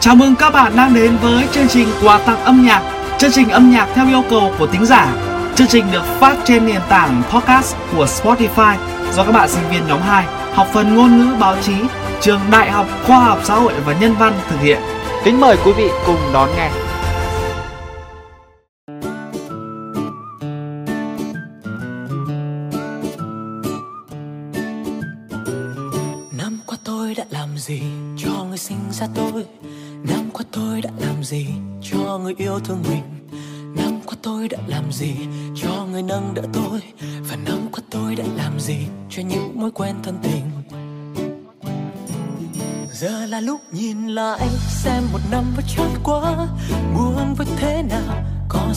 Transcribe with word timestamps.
Chào 0.00 0.16
mừng 0.16 0.34
các 0.36 0.50
bạn 0.50 0.72
đang 0.76 0.94
đến 0.94 1.16
với 1.22 1.48
chương 1.52 1.68
trình 1.68 1.88
quà 2.02 2.18
tặng 2.18 2.44
âm 2.44 2.62
nhạc. 2.64 2.82
Chương 3.18 3.30
trình 3.32 3.48
âm 3.48 3.70
nhạc 3.70 3.88
theo 3.94 4.08
yêu 4.08 4.22
cầu 4.30 4.52
của 4.58 4.66
tính 4.66 4.86
giả. 4.86 5.12
Chương 5.54 5.66
trình 5.66 5.84
được 5.92 6.04
phát 6.20 6.36
trên 6.44 6.66
nền 6.66 6.80
tảng 6.88 7.22
podcast 7.30 7.76
của 7.96 8.04
Spotify. 8.04 8.76
Do 9.12 9.24
các 9.24 9.32
bạn 9.32 9.48
sinh 9.48 9.70
viên 9.70 9.86
nhóm 9.86 10.00
2 10.00 10.26
Học 10.54 10.66
phần 10.72 10.96
ngôn 10.96 11.18
ngữ 11.18 11.36
báo 11.40 11.56
chí, 11.62 11.74
Trường 12.20 12.40
Đại 12.50 12.70
học 12.70 12.86
Khoa 13.06 13.18
học 13.18 13.38
Xã 13.44 13.54
hội 13.54 13.72
và 13.86 13.92
Nhân 14.00 14.14
văn 14.18 14.32
thực 14.50 14.60
hiện. 14.60 14.78
Kính 15.24 15.40
mời 15.40 15.56
quý 15.64 15.72
vị 15.72 15.88
cùng 16.06 16.18
đón 16.32 16.48
nghe. 16.56 16.70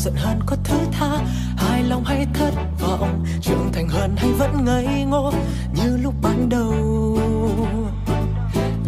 Giận 0.01 0.15
hơn 0.15 0.39
có 0.45 0.55
thứ 0.63 0.77
tha. 0.91 1.17
Hài 1.57 1.83
lòng 1.83 2.03
hay 2.03 2.27
thất 2.33 2.53
vọng, 2.79 3.25
trưởng 3.41 3.69
thành 3.73 3.89
hơn 3.89 4.15
hay 4.17 4.31
vẫn 4.31 4.65
ngây 4.65 5.03
ngô. 5.03 5.33
Như 5.75 5.97
lúc 5.97 6.13
ban 6.21 6.49
đầu, 6.49 6.73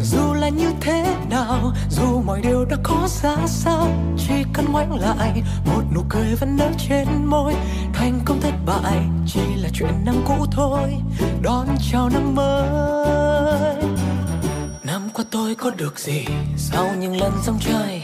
dù 0.04 0.34
là 0.34 0.50
như 0.50 0.72
thế 0.82 1.16
nào, 1.30 1.74
dù 1.90 2.22
mọi 2.22 2.42
điều 2.42 2.66
đã 2.66 2.78
có 2.84 3.08
ra 3.22 3.36
sao, 3.48 3.88
chỉ 4.18 4.34
cần 4.54 4.66
ngoảnh 4.72 5.00
lại, 5.00 5.44
một 5.66 5.84
nụ 5.96 6.02
cười 6.10 6.36
vẫn 6.36 6.58
nở 6.58 6.70
trên 6.90 7.08
môi. 7.26 7.54
Thành 7.94 8.20
công 8.26 8.42
thất 8.42 8.54
bại 8.66 9.04
chỉ 9.28 9.56
là 9.56 9.70
chuyện 9.74 9.94
năm 10.06 10.16
cũ 10.28 10.46
thôi. 10.52 10.96
Đón 11.42 11.68
chào 11.92 12.10
năm 12.10 12.36
mới. 12.36 13.84
Năm 14.84 15.10
qua 15.14 15.26
tôi 15.32 15.56
có 15.56 15.72
được 15.78 16.00
gì? 16.00 16.26
Sau 16.58 16.96
những 17.00 17.18
lần 17.18 17.32
dòng 17.46 17.60
chơi 17.60 18.04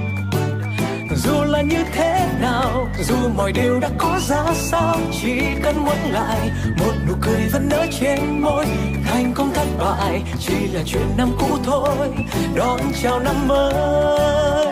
là 1.61 1.67
như 1.77 1.83
thế 1.93 2.29
nào? 2.41 2.89
Dù 3.03 3.15
mọi 3.35 3.51
điều 3.51 3.79
đã 3.79 3.89
có 3.97 4.19
ra 4.27 4.43
sao, 4.53 4.97
chỉ 5.21 5.39
cần 5.63 5.75
muốn 5.85 6.11
lại, 6.11 6.51
một 6.79 6.93
nụ 7.07 7.13
cười 7.21 7.47
vẫn 7.53 7.69
nở 7.69 7.85
trên 7.99 8.41
môi. 8.41 8.65
Thành 9.05 9.33
công 9.35 9.53
thất 9.53 9.67
bại 9.79 10.21
chỉ 10.39 10.67
là 10.67 10.81
chuyện 10.85 11.07
năm 11.17 11.31
cũ 11.39 11.57
thôi, 11.63 12.07
đón 12.55 12.79
chào 13.03 13.19
năm 13.19 13.47
mới. 13.47 14.71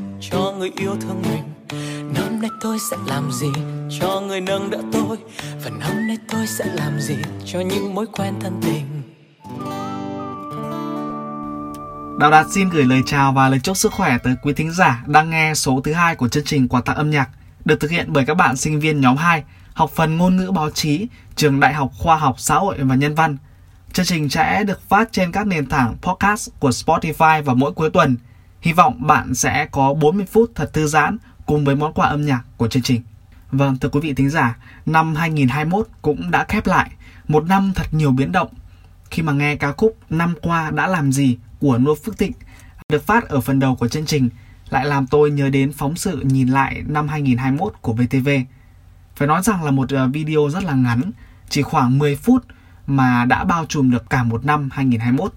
cho 0.21 0.53
người 0.57 0.71
yêu 0.75 0.95
thương 1.01 1.21
mình 1.21 1.43
năm 2.13 2.41
nay 2.41 2.49
tôi 2.61 2.77
sẽ 2.91 2.97
làm 3.07 3.31
gì 3.31 3.51
cho 3.99 4.21
người 4.21 4.41
nâng 4.41 4.69
đỡ 4.69 4.81
tôi 4.93 5.17
và 5.63 5.69
năm 5.69 6.07
nay 6.07 6.17
tôi 6.31 6.47
sẽ 6.47 6.65
làm 6.65 6.99
gì 6.99 7.15
cho 7.45 7.59
những 7.59 7.95
mối 7.95 8.05
quen 8.13 8.33
thân 8.39 8.61
tình 8.61 8.85
Đào 12.19 12.31
Đạt 12.31 12.45
xin 12.51 12.69
gửi 12.69 12.85
lời 12.85 13.01
chào 13.05 13.33
và 13.33 13.49
lời 13.49 13.59
chúc 13.63 13.77
sức 13.77 13.93
khỏe 13.93 14.17
tới 14.23 14.35
quý 14.41 14.53
thính 14.53 14.71
giả 14.71 15.03
đang 15.07 15.29
nghe 15.29 15.53
số 15.53 15.81
thứ 15.83 15.93
hai 15.93 16.15
của 16.15 16.27
chương 16.27 16.43
trình 16.43 16.67
quà 16.67 16.81
tặng 16.81 16.95
âm 16.95 17.09
nhạc, 17.09 17.29
được 17.65 17.79
thực 17.79 17.91
hiện 17.91 18.05
bởi 18.13 18.25
các 18.25 18.33
bạn 18.33 18.57
sinh 18.57 18.79
viên 18.79 19.01
nhóm 19.01 19.17
2 19.17 19.43
học 19.73 19.91
phần 19.95 20.17
ngôn 20.17 20.37
ngữ 20.37 20.51
báo 20.51 20.69
chí, 20.69 21.07
trường 21.35 21.59
Đại 21.59 21.73
học 21.73 21.91
Khoa 21.97 22.15
học 22.15 22.39
Xã 22.39 22.55
hội 22.55 22.77
và 22.79 22.95
Nhân 22.95 23.15
văn. 23.15 23.37
Chương 23.93 24.05
trình 24.05 24.29
sẽ 24.29 24.63
được 24.63 24.89
phát 24.89 25.11
trên 25.11 25.31
các 25.31 25.47
nền 25.47 25.65
tảng 25.65 25.95
podcast 26.01 26.49
của 26.59 26.69
Spotify 26.69 27.43
vào 27.43 27.55
mỗi 27.55 27.71
cuối 27.71 27.89
tuần. 27.89 28.17
Hy 28.61 28.73
vọng 28.73 29.07
bạn 29.07 29.35
sẽ 29.35 29.67
có 29.71 29.93
40 29.93 30.25
phút 30.31 30.51
thật 30.55 30.73
thư 30.73 30.87
giãn 30.87 31.17
cùng 31.45 31.65
với 31.65 31.75
món 31.75 31.93
quà 31.93 32.07
âm 32.07 32.25
nhạc 32.25 32.43
của 32.57 32.67
chương 32.67 32.83
trình. 32.83 33.01
Vâng, 33.51 33.77
thưa 33.77 33.89
quý 33.89 33.99
vị 33.99 34.13
thính 34.13 34.29
giả, 34.29 34.57
năm 34.85 35.15
2021 35.15 35.87
cũng 36.01 36.31
đã 36.31 36.45
khép 36.49 36.67
lại, 36.67 36.91
một 37.27 37.43
năm 37.47 37.71
thật 37.75 37.93
nhiều 37.93 38.11
biến 38.11 38.31
động. 38.31 38.47
Khi 39.09 39.23
mà 39.23 39.33
nghe 39.33 39.55
ca 39.55 39.71
khúc 39.71 39.97
Năm 40.09 40.33
qua 40.41 40.71
đã 40.71 40.87
làm 40.87 41.11
gì 41.11 41.37
của 41.59 41.77
Nô 41.77 41.95
Phước 41.95 42.17
Thịnh 42.17 42.31
được 42.89 43.05
phát 43.05 43.29
ở 43.29 43.41
phần 43.41 43.59
đầu 43.59 43.75
của 43.75 43.87
chương 43.87 44.05
trình 44.05 44.29
lại 44.69 44.85
làm 44.85 45.07
tôi 45.07 45.31
nhớ 45.31 45.49
đến 45.49 45.73
phóng 45.73 45.95
sự 45.95 46.21
nhìn 46.21 46.47
lại 46.47 46.83
năm 46.87 47.07
2021 47.07 47.73
của 47.81 47.93
VTV. 47.93 48.29
Phải 49.15 49.27
nói 49.27 49.43
rằng 49.43 49.63
là 49.63 49.71
một 49.71 49.89
ờ, 49.89 50.07
video 50.07 50.49
rất 50.49 50.63
là 50.63 50.73
ngắn, 50.73 51.11
chỉ 51.49 51.61
khoảng 51.61 51.99
10 51.99 52.15
phút 52.15 52.45
mà 52.87 53.25
đã 53.25 53.43
bao 53.43 53.65
trùm 53.65 53.91
được 53.91 54.09
cả 54.09 54.23
một 54.23 54.45
năm 54.45 54.69
2021. 54.71 55.33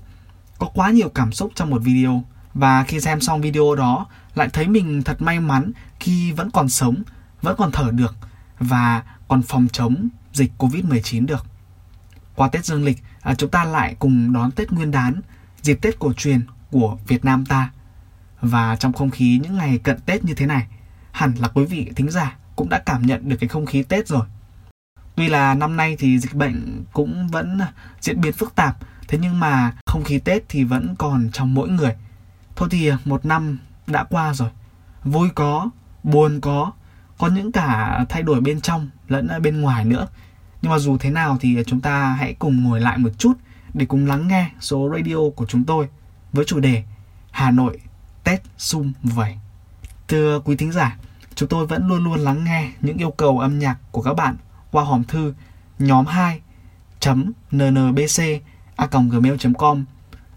Có 0.59 0.67
quá 0.75 0.91
nhiều 0.91 1.09
cảm 1.09 1.33
xúc 1.33 1.53
trong 1.55 1.71
một 1.71 1.83
video 1.83 2.25
và 2.55 2.85
khi 2.85 3.01
xem 3.01 3.21
xong 3.21 3.41
video 3.41 3.75
đó, 3.75 4.07
lại 4.35 4.49
thấy 4.53 4.69
mình 4.69 5.03
thật 5.03 5.23
may 5.23 5.41
mắn 5.41 5.73
khi 6.01 6.33
vẫn 6.33 6.51
còn 6.51 6.69
sống, 6.69 7.03
vẫn 7.43 7.57
còn 7.59 7.73
thở 7.73 7.91
được 7.91 8.17
và 8.59 9.03
còn 9.29 9.43
phòng 9.43 9.67
chống 9.73 10.09
dịch 10.33 10.53
Covid-19 10.59 11.27
được. 11.27 11.47
Qua 12.35 12.49
Tết 12.49 12.65
Dương 12.65 12.85
lịch, 12.85 13.03
à, 13.21 13.35
chúng 13.35 13.51
ta 13.51 13.65
lại 13.65 13.97
cùng 13.99 14.33
đón 14.33 14.51
Tết 14.51 14.73
Nguyên 14.73 14.91
đán, 14.91 15.21
dịp 15.63 15.79
Tết 15.83 15.99
cổ 15.99 16.13
truyền 16.13 16.41
của 16.71 16.99
Việt 17.07 17.25
Nam 17.25 17.45
ta. 17.45 17.71
Và 18.41 18.77
trong 18.77 18.93
không 18.93 19.11
khí 19.11 19.41
những 19.43 19.57
ngày 19.57 19.79
cận 19.79 20.01
Tết 20.01 20.25
như 20.25 20.35
thế 20.35 20.47
này, 20.47 20.67
hẳn 21.13 21.35
là 21.39 21.49
quý 21.49 21.65
vị 21.65 21.91
thính 21.97 22.11
giả 22.11 22.37
cũng 22.57 22.69
đã 22.69 22.79
cảm 22.79 23.07
nhận 23.07 23.29
được 23.29 23.37
cái 23.41 23.49
không 23.49 23.67
khí 23.67 23.83
Tết 23.83 24.09
rồi. 24.09 24.27
Tuy 25.17 25.29
là 25.29 25.55
năm 25.55 25.77
nay 25.77 25.97
thì 25.99 26.19
dịch 26.19 26.35
bệnh 26.35 26.85
cũng 26.93 27.29
vẫn 27.29 27.61
diễn 28.01 28.21
biến 28.21 28.33
phức 28.33 28.55
tạp, 28.55 28.77
thế 29.09 29.19
nhưng 29.23 29.41
mà 29.41 29.73
không 29.87 30.05
khí 30.05 30.19
Tết 30.19 30.43
thì 30.49 30.65
vẫn 30.65 30.95
còn 30.99 31.31
trong 31.33 31.55
mỗi 31.55 31.69
người. 31.69 31.95
Thôi 32.57 32.69
thì 32.73 32.89
à, 32.89 32.99
một 33.05 33.27
năm 33.27 33.59
đã 33.87 34.05
qua 34.05 34.35
rồi, 34.35 34.49
vui 35.05 35.29
có, 35.35 35.71
buồn 36.03 36.41
có, 36.41 36.73
có 37.19 37.27
những 37.27 37.53
cả 37.53 38.05
thay 38.09 38.23
đổi 38.23 38.41
bên 38.41 38.61
trong 38.61 38.91
lẫn 39.09 39.29
bên 39.43 39.61
ngoài 39.61 39.85
nữa. 39.85 40.07
Nhưng 40.63 40.73
mà 40.73 40.79
dù 40.79 40.99
thế 40.99 41.11
nào 41.11 41.37
thì 41.41 41.57
chúng 41.67 41.81
ta 41.81 42.17
hãy 42.19 42.35
cùng 42.39 42.65
ngồi 42.65 42.81
lại 42.81 42.99
một 42.99 43.11
chút 43.19 43.33
để 43.75 43.87
cùng 43.87 44.07
lắng 44.07 44.29
nghe 44.29 44.51
số 44.61 44.91
radio 44.95 45.17
của 45.37 45.47
chúng 45.47 45.65
tôi 45.65 45.89
với 46.33 46.45
chủ 46.45 46.61
đề 46.61 46.85
Hà 47.31 47.51
Nội 47.51 47.81
Tết 48.25 48.43
sum 48.59 48.93
vầy. 49.03 49.39
Thưa 50.09 50.41
quý 50.41 50.57
thính 50.57 50.73
giả, 50.73 50.97
chúng 51.35 51.49
tôi 51.49 51.67
vẫn 51.67 51.89
luôn 51.89 52.05
luôn 52.05 52.19
lắng 52.19 52.45
nghe 52.45 52.73
những 52.81 52.97
yêu 52.97 53.11
cầu 53.11 53.39
âm 53.39 53.59
nhạc 53.59 53.77
của 53.91 54.03
các 54.03 54.15
bạn 54.15 54.37
qua 54.71 54.85
hòm 54.85 55.05
thư 55.05 55.35
nhóm 55.79 56.07
2 56.07 56.41
nnbc 57.51 58.23
a 58.77 58.87
gmail.com 58.87 59.85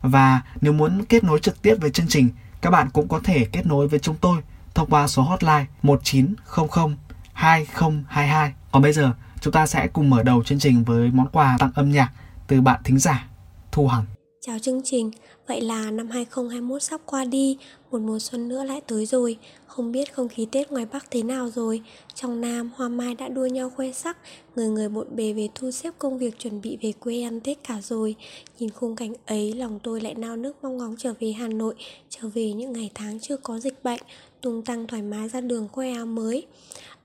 và 0.07 0.41
nếu 0.61 0.73
muốn 0.73 1.05
kết 1.05 1.23
nối 1.23 1.39
trực 1.39 1.61
tiếp 1.61 1.75
với 1.81 1.91
chương 1.91 2.07
trình, 2.07 2.29
các 2.61 2.69
bạn 2.69 2.89
cũng 2.93 3.07
có 3.07 3.19
thể 3.23 3.45
kết 3.45 3.65
nối 3.65 3.87
với 3.87 3.99
chúng 3.99 4.15
tôi 4.21 4.41
thông 4.75 4.89
qua 4.89 5.07
số 5.07 5.21
hotline 5.21 5.65
1900 5.81 6.95
2022. 7.33 8.53
Còn 8.71 8.81
bây 8.81 8.93
giờ, 8.93 9.11
chúng 9.41 9.53
ta 9.53 9.67
sẽ 9.67 9.87
cùng 9.87 10.09
mở 10.09 10.23
đầu 10.23 10.43
chương 10.43 10.59
trình 10.59 10.83
với 10.83 11.11
món 11.13 11.27
quà 11.27 11.55
tặng 11.59 11.71
âm 11.75 11.91
nhạc 11.91 12.11
từ 12.47 12.61
bạn 12.61 12.81
thính 12.83 12.99
giả 12.99 13.27
Thu 13.71 13.87
Hằng. 13.87 14.16
Chào 14.47 14.59
chương 14.59 14.81
trình, 14.83 15.11
vậy 15.47 15.61
là 15.61 15.91
năm 15.91 16.09
2021 16.09 16.83
sắp 16.83 17.01
qua 17.05 17.25
đi, 17.25 17.57
một 17.91 18.01
mùa 18.01 18.19
xuân 18.19 18.47
nữa 18.47 18.63
lại 18.63 18.81
tới 18.87 19.05
rồi. 19.05 19.37
Không 19.65 19.91
biết 19.91 20.13
không 20.13 20.27
khí 20.27 20.47
Tết 20.51 20.71
ngoài 20.71 20.85
Bắc 20.85 21.11
thế 21.11 21.23
nào 21.23 21.49
rồi. 21.49 21.81
Trong 22.15 22.41
Nam, 22.41 22.71
hoa 22.75 22.89
mai 22.89 23.15
đã 23.15 23.27
đua 23.27 23.45
nhau 23.45 23.69
khoe 23.69 23.91
sắc, 23.91 24.17
người 24.55 24.67
người 24.69 24.89
bộn 24.89 25.07
bề 25.15 25.33
về 25.33 25.49
thu 25.55 25.71
xếp 25.71 25.93
công 25.99 26.17
việc 26.17 26.39
chuẩn 26.39 26.61
bị 26.61 26.77
về 26.81 26.91
quê 26.91 27.21
ăn 27.21 27.39
Tết 27.39 27.63
cả 27.67 27.81
rồi. 27.81 28.15
Nhìn 28.59 28.69
khung 28.69 28.95
cảnh 28.95 29.13
ấy, 29.25 29.53
lòng 29.53 29.79
tôi 29.83 30.01
lại 30.01 30.15
nao 30.15 30.37
nước 30.37 30.55
mong 30.61 30.77
ngóng 30.77 30.95
trở 30.97 31.13
về 31.19 31.31
Hà 31.31 31.47
Nội, 31.47 31.75
trở 32.09 32.27
về 32.27 32.53
những 32.53 32.73
ngày 32.73 32.91
tháng 32.93 33.19
chưa 33.19 33.37
có 33.37 33.59
dịch 33.59 33.83
bệnh, 33.83 34.01
tung 34.41 34.61
tăng 34.61 34.87
thoải 34.87 35.01
mái 35.01 35.29
ra 35.29 35.41
đường 35.41 35.67
khoe 35.71 35.91
áo 35.91 36.05
mới. 36.05 36.45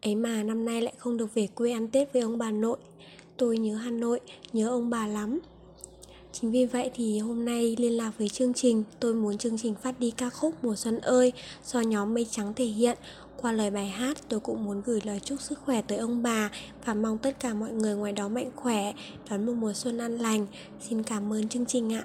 Ấy 0.02 0.14
mà 0.14 0.42
năm 0.42 0.64
nay 0.64 0.82
lại 0.82 0.94
không 0.98 1.16
được 1.16 1.34
về 1.34 1.46
quê 1.46 1.72
ăn 1.72 1.88
Tết 1.88 2.12
với 2.12 2.22
ông 2.22 2.38
bà 2.38 2.50
nội. 2.50 2.78
Tôi 3.36 3.58
nhớ 3.58 3.74
Hà 3.76 3.90
Nội, 3.90 4.20
nhớ 4.52 4.68
ông 4.68 4.90
bà 4.90 5.06
lắm. 5.06 5.40
Chính 6.32 6.50
vì 6.50 6.66
vậy 6.66 6.90
thì 6.94 7.18
hôm 7.18 7.44
nay 7.44 7.76
liên 7.78 7.96
lạc 7.96 8.10
với 8.18 8.28
chương 8.28 8.54
trình, 8.54 8.84
Tôi 9.00 9.14
muốn 9.14 9.38
chương 9.38 9.58
trình 9.58 9.74
phát 9.82 10.00
đi 10.00 10.10
ca 10.10 10.30
khúc 10.30 10.54
Mùa 10.64 10.76
Xuân 10.76 11.00
ơi 11.00 11.32
do 11.66 11.80
nhóm 11.80 12.14
Mây 12.14 12.26
Trắng 12.30 12.52
thể 12.56 12.64
hiện. 12.64 12.98
Qua 13.36 13.52
lời 13.52 13.70
bài 13.70 13.86
hát, 13.86 14.18
tôi 14.28 14.40
cũng 14.40 14.64
muốn 14.64 14.82
gửi 14.84 15.00
lời 15.04 15.20
chúc 15.24 15.40
sức 15.40 15.58
khỏe 15.64 15.82
tới 15.82 15.98
ông 15.98 16.22
bà 16.22 16.50
Và 16.84 16.94
mong 16.94 17.18
tất 17.18 17.40
cả 17.40 17.54
mọi 17.54 17.70
người 17.70 17.94
ngoài 17.94 18.12
đó 18.12 18.28
mạnh 18.28 18.50
khỏe, 18.56 18.92
Đón 19.30 19.46
một 19.46 19.52
mùa 19.52 19.72
xuân 19.72 19.98
an 19.98 20.18
lành. 20.18 20.46
Xin 20.88 21.02
cảm 21.02 21.32
ơn 21.32 21.48
chương 21.48 21.66
trình 21.66 21.92
ạ. 21.92 22.04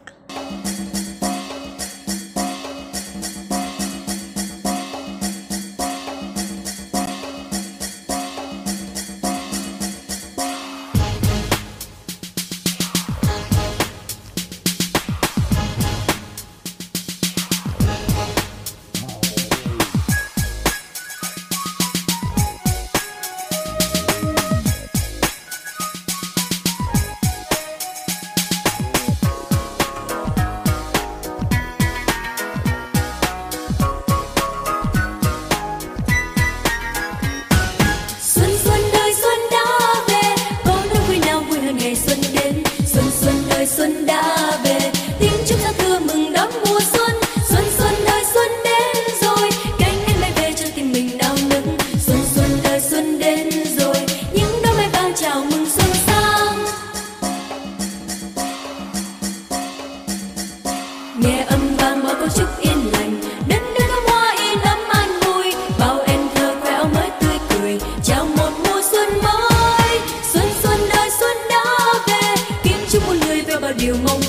eu 73.88 73.96
não 74.00 74.27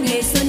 Ngày 0.00 0.22
xưa 0.22 0.45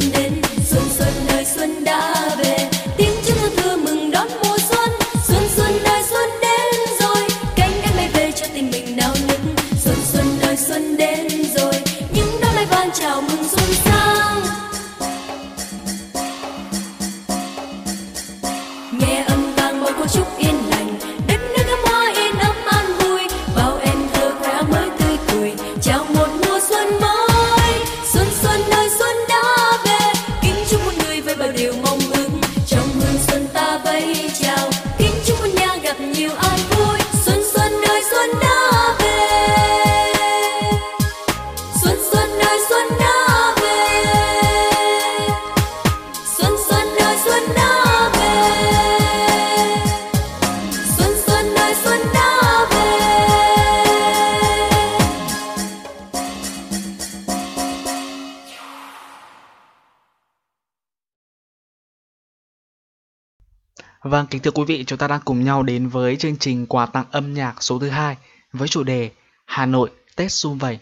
Vâng, 64.09 64.25
kính 64.29 64.41
thưa 64.41 64.51
quý 64.51 64.63
vị, 64.67 64.83
chúng 64.87 64.99
ta 64.99 65.07
đang 65.07 65.21
cùng 65.25 65.43
nhau 65.43 65.63
đến 65.63 65.87
với 65.87 66.15
chương 66.15 66.35
trình 66.39 66.65
quà 66.69 66.85
tặng 66.85 67.05
âm 67.11 67.33
nhạc 67.33 67.63
số 67.63 67.79
thứ 67.79 67.89
hai 67.89 68.17
với 68.53 68.67
chủ 68.67 68.83
đề 68.83 69.11
Hà 69.45 69.65
Nội 69.65 69.89
Tết 70.15 70.31
sum 70.31 70.57
vầy. 70.57 70.79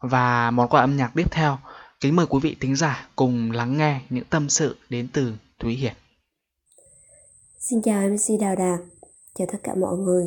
Và 0.00 0.50
món 0.50 0.68
quà 0.68 0.80
âm 0.80 0.96
nhạc 0.96 1.12
tiếp 1.14 1.30
theo, 1.30 1.58
kính 2.00 2.16
mời 2.16 2.26
quý 2.26 2.38
vị 2.42 2.56
thính 2.60 2.76
giả 2.76 3.08
cùng 3.16 3.50
lắng 3.50 3.78
nghe 3.78 4.00
những 4.10 4.24
tâm 4.30 4.48
sự 4.48 4.76
đến 4.90 5.08
từ 5.12 5.32
Thúy 5.58 5.74
Hiền. 5.74 5.92
Xin 7.58 7.82
chào 7.82 8.08
MC 8.08 8.40
Đào 8.40 8.56
Đạt, 8.56 8.80
chào 9.38 9.48
tất 9.52 9.58
cả 9.62 9.74
mọi 9.74 9.96
người. 9.96 10.26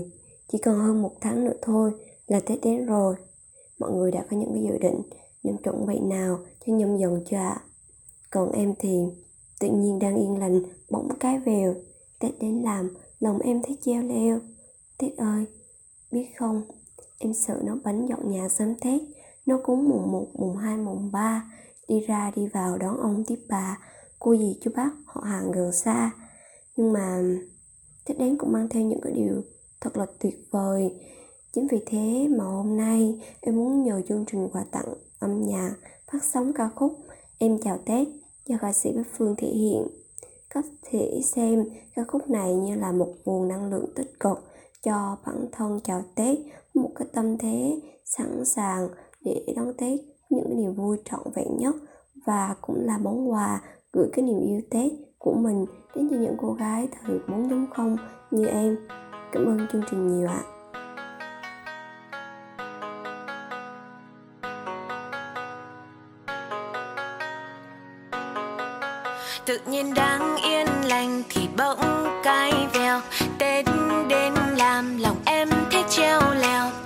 Chỉ 0.52 0.58
còn 0.66 0.80
hơn 0.80 1.02
một 1.02 1.14
tháng 1.22 1.46
nữa 1.46 1.58
thôi 1.62 1.92
là 2.28 2.40
Tết 2.40 2.60
đến 2.64 2.86
rồi. 2.86 3.16
Mọi 3.80 3.92
người 3.92 4.12
đã 4.12 4.26
có 4.32 4.38
những 4.38 4.52
cái 4.54 4.64
dự 4.64 4.78
định, 4.90 5.02
những 5.44 5.58
chuẩn 5.64 5.88
bị 5.88 6.00
nào 6.00 6.40
cho 6.66 6.74
nhâm 6.74 6.98
dần 6.98 7.24
chưa 7.30 7.38
ạ? 7.38 7.58
Còn 8.30 8.52
em 8.52 8.74
thì 8.80 8.90
tự 9.60 9.68
nhiên 9.68 10.00
đang 10.00 10.16
yên 10.16 10.38
lành, 10.40 10.62
bỗng 10.90 11.10
cái 11.20 11.40
vèo. 11.40 11.76
Tết 12.22 12.32
đến 12.40 12.62
làm, 12.62 12.90
lòng 13.20 13.40
em 13.40 13.62
thấy 13.64 13.78
treo 13.82 14.04
leo. 14.04 14.40
Tết 14.98 15.18
ơi, 15.18 15.46
biết 16.12 16.28
không, 16.40 16.64
em 17.18 17.34
sợ 17.34 17.62
nó 17.64 17.78
bánh 17.84 18.08
dọn 18.10 18.32
nhà 18.32 18.50
sớm 18.50 18.76
Tết, 18.82 19.02
nó 19.46 19.60
cúng 19.64 19.90
mùng 19.90 20.12
1, 20.12 20.28
mùng 20.34 20.58
2, 20.58 20.78
mùng 20.78 21.12
3, 21.12 21.52
đi 21.88 22.00
ra 22.00 22.32
đi 22.36 22.48
vào 22.48 22.78
đón 22.78 22.98
ông 22.98 23.24
tiếp 23.28 23.40
bà, 23.50 23.80
cô 24.20 24.36
dì 24.38 24.58
chú 24.62 24.72
bác 24.76 24.92
họ 25.06 25.22
hàng 25.22 25.52
gần 25.52 25.72
xa. 25.72 26.12
Nhưng 26.76 26.94
mà 26.94 27.22
Tết 28.06 28.18
đến 28.18 28.38
cũng 28.38 28.52
mang 28.52 28.70
theo 28.70 28.84
những 28.84 29.02
cái 29.02 29.14
điều 29.14 29.42
thật 29.82 29.98
là 29.98 30.06
tuyệt 30.20 30.36
vời 30.52 30.92
Chính 31.54 31.68
vì 31.68 31.80
thế 31.86 32.28
mà 32.38 32.44
hôm 32.44 32.78
nay 32.78 33.20
em 33.42 33.56
muốn 33.56 33.84
nhờ 33.84 34.02
chương 34.10 34.26
trình 34.32 34.50
quà 34.54 34.64
tặng 34.72 34.94
âm 35.20 35.42
nhạc 35.42 35.74
phát 36.12 36.24
sóng 36.24 36.54
ca 36.54 36.70
khúc 36.76 36.98
Em 37.38 37.58
chào 37.64 37.78
Tết 37.86 38.08
do 38.46 38.58
ca 38.62 38.74
sĩ 38.74 38.92
Bích 38.92 39.08
Phương 39.18 39.36
thể 39.38 39.48
hiện. 39.48 39.88
Có 40.54 40.62
thể 40.82 41.22
xem 41.24 41.66
ca 41.96 42.04
khúc 42.08 42.30
này 42.30 42.56
như 42.56 42.76
là 42.76 42.92
một 42.92 43.14
nguồn 43.26 43.48
năng 43.48 43.70
lượng 43.70 43.86
tích 43.96 44.20
cực 44.20 44.38
cho 44.84 45.18
bản 45.26 45.46
thân 45.52 45.80
chào 45.84 46.02
Tết, 46.16 46.38
một 46.74 46.90
cái 46.96 47.08
tâm 47.14 47.38
thế 47.38 47.80
sẵn 48.06 48.46
sàng 48.46 48.90
để 49.22 49.54
đón 49.56 49.74
Tết 49.78 50.00
những 50.30 50.46
cái 50.48 50.56
niềm 50.56 50.74
vui 50.74 50.98
trọn 51.06 51.22
vẹn 51.36 51.58
nhất 51.58 51.76
và 52.26 52.56
cũng 52.62 52.86
là 52.86 52.98
món 52.98 53.32
quà 53.32 53.62
gửi 53.94 54.10
cái 54.14 54.26
niềm 54.26 54.40
yêu 54.40 54.62
Tết 54.70 54.92
của 55.18 55.34
mình 55.34 55.66
đến 55.96 56.08
cho 56.10 56.16
những 56.18 56.36
cô 56.38 56.54
gái 56.54 56.88
thời 56.92 57.20
4.0 57.28 57.98
như 58.32 58.46
em. 58.46 58.78
Cảm 59.32 59.46
ơn 59.46 59.68
chương 59.72 59.84
trình 59.92 60.08
nhiều 60.08 60.28
ạ. 60.28 60.44
À. 60.46 60.61
tự 69.46 69.60
nhiên 69.66 69.94
đang 69.94 70.38
yên 70.38 70.68
lành 70.84 71.24
thì 71.30 71.42
bỗng 71.58 71.80
cay 72.24 72.54
vèo 72.74 73.02
tết 73.38 73.66
đến 74.08 74.34
làm 74.58 74.98
lòng 74.98 75.18
em 75.26 75.50
thấy 75.72 75.84
treo 75.90 76.22
leo. 76.40 76.81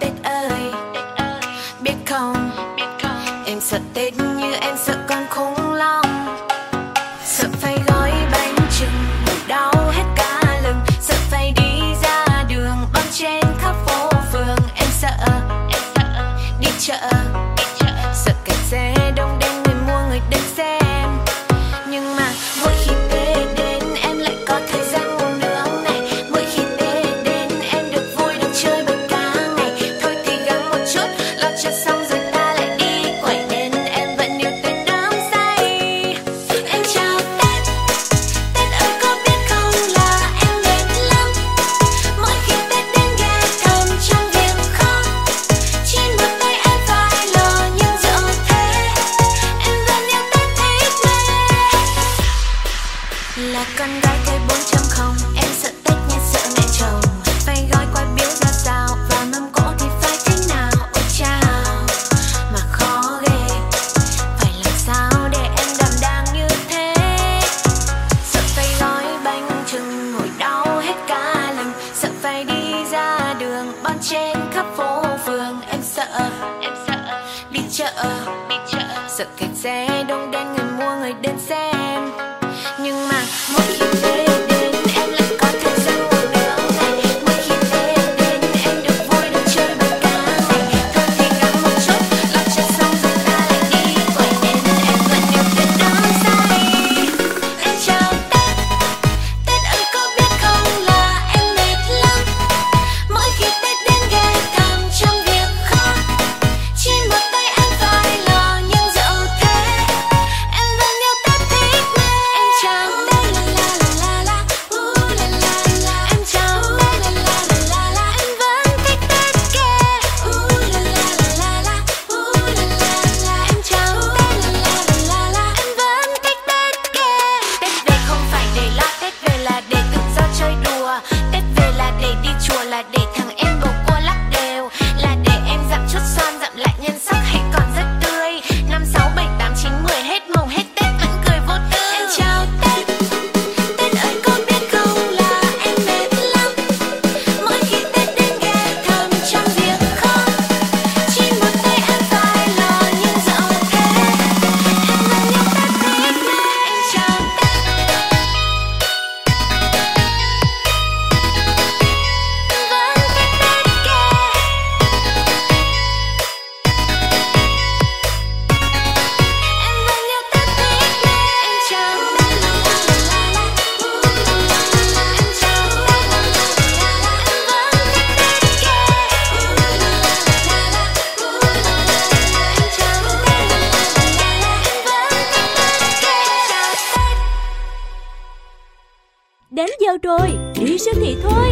giờ 189.85 189.97
rồi 190.03 190.37
Đi 190.59 190.77
siêu 190.77 190.93
thị 190.97 191.15
thôi. 191.23 191.49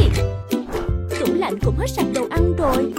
Tủ 1.20 1.26
lạnh 1.34 1.60
cũng 1.66 1.76
hết 1.78 1.88
sạch 1.88 2.06
đồ 2.16 2.28
ăn 2.30 2.54
rồi. 2.58 2.94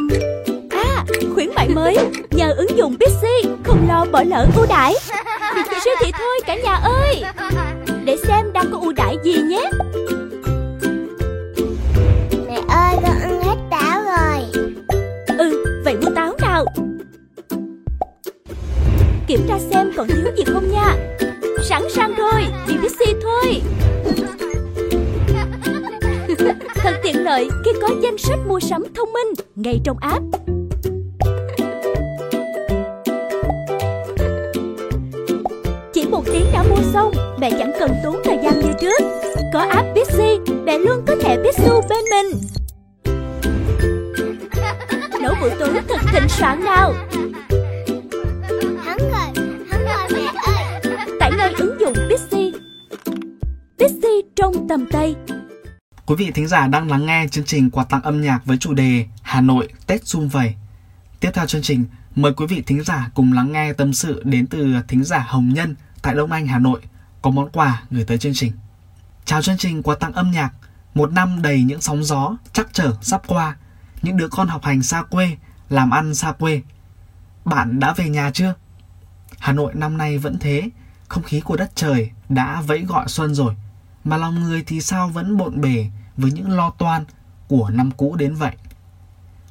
À 0.70 1.04
khuyến 1.34 1.50
mại 1.54 1.68
mới 1.68 1.96
Nhờ 2.30 2.54
ứng 2.56 2.78
dụng 2.78 2.96
Bixi 3.00 3.48
Không 3.64 3.88
lo 3.88 4.06
bỏ 4.12 4.22
lỡ 4.22 4.46
ưu 4.56 4.66
đãi. 4.68 4.94
Siêu 5.84 5.94
thị 6.00 6.12
thôi 6.12 6.40
cả 6.46 6.56
nhà 6.56 6.74
ơi. 6.74 7.22
Để 8.04 8.16
xem 8.16 8.52
đang 8.52 8.72
có 8.72 8.78
ưu 8.78 8.92
đãi 8.92 9.16
gì 9.24 9.34
nhé. 9.42 9.70
Mẹ 12.46 12.60
ơi 12.68 12.96
con 13.02 13.20
ăn 13.22 13.42
hết 13.42 13.56
táo 13.70 14.02
rồi. 14.02 14.66
Ừ 15.38 15.82
vậy 15.84 15.96
mua 15.96 16.10
táo 16.14 16.36
nào? 16.42 16.64
Kiểm 19.26 19.40
tra 19.48 19.58
xem 19.70 19.92
còn 19.96 20.08
thiếu 20.08 20.32
gì 20.36 20.44
không 20.44 20.72
nha. 20.72 20.96
Sẵn 21.62 21.82
sàng 21.90 22.14
rồi 22.14 22.46
Đi 22.68 22.74
Bixi 22.82 23.14
thôi. 23.22 23.60
Thật 26.84 27.00
tiện 27.02 27.24
lợi 27.24 27.48
khi 27.64 27.70
có 27.80 27.88
danh 28.02 28.18
sách 28.18 28.38
mua 28.48 28.60
sắm 28.60 28.84
thông 28.94 29.12
minh 29.12 29.26
ngay 29.54 29.80
trong 29.84 29.96
app. 30.00 30.24
Chỉ 35.92 36.06
một 36.10 36.24
tiếng 36.32 36.46
đã 36.52 36.62
mua 36.62 36.82
xong, 36.92 37.12
mẹ 37.38 37.50
chẳng 37.58 37.72
cần 37.80 37.90
tốn 38.04 38.16
thời 38.24 38.38
gian 38.44 38.60
như 38.60 38.68
trước. 38.80 39.00
Có 39.52 39.60
app 39.60 39.94
Bixi, 39.94 40.38
mẹ 40.64 40.78
luôn 40.78 41.02
có 41.06 41.16
thẻ 41.20 41.36
Bixu 41.42 41.82
bên 41.88 42.04
mình. 42.10 42.40
Nấu 45.22 45.34
buổi 45.40 45.50
tối 45.58 45.68
thật 45.88 46.00
thịnh 46.12 46.28
soạn 46.28 46.64
nào. 46.64 46.94
Hắn 48.84 48.98
rồi, 48.98 49.44
hắn 49.70 49.84
rồi 49.84 50.08
mẹ 50.12 50.32
ơi 50.46 51.04
Tải 51.20 51.32
ngay 51.38 51.54
ứng 51.58 51.80
dụng 51.80 51.94
Bixi. 52.08 52.52
Bixi 53.78 54.22
trong 54.36 54.68
tầm 54.68 54.86
tay 54.92 55.14
Quý 56.06 56.14
vị 56.18 56.30
thính 56.30 56.48
giả 56.48 56.66
đang 56.66 56.90
lắng 56.90 57.06
nghe 57.06 57.26
chương 57.30 57.44
trình 57.44 57.70
quà 57.70 57.84
tặng 57.84 58.02
âm 58.02 58.20
nhạc 58.20 58.44
với 58.44 58.58
chủ 58.58 58.74
đề 58.74 59.06
Hà 59.22 59.40
Nội 59.40 59.68
Tết 59.86 60.06
Xung 60.06 60.28
Vầy. 60.28 60.54
Tiếp 61.20 61.30
theo 61.34 61.46
chương 61.46 61.62
trình, 61.62 61.84
mời 62.14 62.32
quý 62.32 62.46
vị 62.46 62.62
thính 62.66 62.84
giả 62.84 63.10
cùng 63.14 63.32
lắng 63.32 63.52
nghe 63.52 63.72
tâm 63.72 63.92
sự 63.92 64.22
đến 64.24 64.46
từ 64.46 64.74
thính 64.88 65.04
giả 65.04 65.26
Hồng 65.28 65.48
Nhân 65.48 65.74
tại 66.02 66.14
Đông 66.14 66.32
Anh, 66.32 66.46
Hà 66.46 66.58
Nội 66.58 66.80
có 67.22 67.30
món 67.30 67.50
quà 67.50 67.82
gửi 67.90 68.04
tới 68.04 68.18
chương 68.18 68.34
trình. 68.34 68.52
Chào 69.24 69.42
chương 69.42 69.56
trình 69.56 69.82
quà 69.82 69.94
tặng 69.94 70.12
âm 70.12 70.30
nhạc, 70.30 70.50
một 70.94 71.12
năm 71.12 71.42
đầy 71.42 71.62
những 71.62 71.80
sóng 71.80 72.04
gió 72.04 72.36
chắc 72.52 72.68
trở 72.72 72.96
sắp 73.02 73.22
qua, 73.26 73.56
những 74.02 74.16
đứa 74.16 74.28
con 74.28 74.48
học 74.48 74.64
hành 74.64 74.82
xa 74.82 75.02
quê, 75.02 75.36
làm 75.68 75.90
ăn 75.90 76.14
xa 76.14 76.32
quê. 76.32 76.62
Bạn 77.44 77.80
đã 77.80 77.92
về 77.92 78.08
nhà 78.08 78.30
chưa? 78.30 78.54
Hà 79.38 79.52
Nội 79.52 79.72
năm 79.74 79.98
nay 79.98 80.18
vẫn 80.18 80.38
thế, 80.40 80.70
không 81.08 81.22
khí 81.22 81.40
của 81.40 81.56
đất 81.56 81.70
trời 81.74 82.10
đã 82.28 82.60
vẫy 82.60 82.80
gọi 82.80 83.08
xuân 83.08 83.34
rồi 83.34 83.54
mà 84.04 84.16
lòng 84.16 84.42
người 84.42 84.64
thì 84.66 84.80
sao 84.80 85.08
vẫn 85.08 85.36
bộn 85.36 85.60
bề 85.60 85.90
với 86.16 86.32
những 86.32 86.50
lo 86.50 86.70
toan 86.70 87.04
của 87.48 87.70
năm 87.70 87.90
cũ 87.90 88.16
đến 88.16 88.34
vậy. 88.34 88.56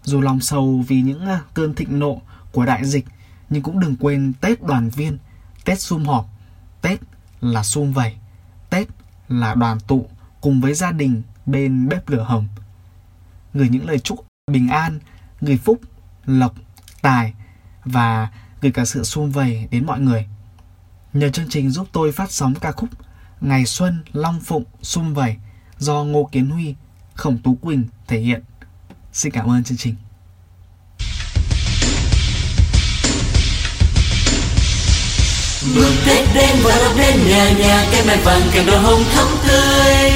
Dù 0.04 0.22
lòng 0.22 0.40
sầu 0.40 0.84
vì 0.88 1.02
những 1.02 1.26
à, 1.26 1.42
cơn 1.54 1.74
thịnh 1.74 2.00
nộ 2.00 2.22
của 2.52 2.66
đại 2.66 2.86
dịch, 2.86 3.06
nhưng 3.50 3.64
cũng 3.64 3.80
đừng 3.80 3.96
quên 3.96 4.34
Tết 4.42 4.64
đoàn 4.64 4.90
viên, 4.90 5.18
Tết 5.66 5.80
sum 5.80 6.06
họp, 6.06 6.30
Tết 6.82 7.00
là 7.42 7.64
sum 7.64 7.92
vầy, 7.92 8.16
Tết 8.70 8.88
là 9.28 9.56
đoàn 9.56 9.80
tụ 9.80 10.10
cùng 10.42 10.62
với 10.62 10.74
gia 10.74 10.92
đình 10.92 11.22
bên 11.46 11.90
bếp 11.90 12.10
lửa 12.10 12.24
hồng. 12.24 12.48
Gửi 13.54 13.70
những 13.70 13.88
lời 13.88 14.00
chúc 14.00 14.26
bình 14.52 14.68
an, 14.68 15.00
người 15.42 15.58
phúc, 15.58 15.82
lộc, 16.26 16.54
tài 17.02 17.34
và 17.86 18.30
gửi 18.62 18.72
cả 18.72 18.86
sự 18.86 19.04
sum 19.04 19.32
vầy 19.32 19.68
đến 19.72 19.86
mọi 19.86 20.00
người. 20.00 20.28
Nhờ 21.14 21.30
chương 21.30 21.50
trình 21.50 21.70
giúp 21.70 21.88
tôi 21.92 22.12
phát 22.12 22.32
sóng 22.32 22.54
ca 22.56 22.72
khúc 22.72 22.90
Ngày 23.44 23.66
Xuân 23.66 24.04
Long 24.14 24.40
Phụng 24.40 24.64
Xung 24.82 25.14
Vầy 25.14 25.36
do 25.78 26.04
Ngô 26.04 26.30
Kiến 26.32 26.50
Huy, 26.50 26.76
Khổng 27.14 27.38
Tú 27.38 27.56
Quỳnh 27.62 27.84
thể 28.08 28.20
hiện. 28.20 28.42
Xin 29.14 29.32
cảm 29.32 29.50
ơn 29.50 29.64
chương 29.64 29.78
trình. 29.78 29.96
Mừng 35.76 35.96
Tết 36.08 36.28
đến 36.36 36.56
và 36.64 36.78
đón 36.78 36.98
đến 36.98 37.20
nhà 37.28 37.52
nhà 37.52 37.86
cái 37.92 38.06
mai 38.08 38.18
vàng 38.18 38.42
kèm 38.54 38.66
đỏ 38.66 38.78
hồng 38.78 39.04
thắm 39.14 39.28
tươi 39.48 40.12